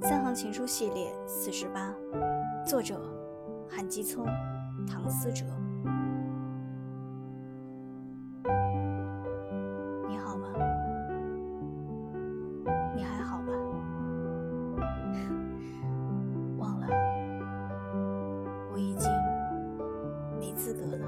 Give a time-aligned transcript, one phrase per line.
[0.02, 1.94] 《三行情书》系列四十八，
[2.66, 2.98] 作者：
[3.68, 4.24] 韩基聪、
[4.86, 5.44] 唐思哲。
[10.08, 10.48] 你好吗？
[12.96, 13.52] 你还好吧？
[16.56, 16.86] 忘了，
[18.72, 19.10] 我已经
[20.40, 21.06] 没资格了。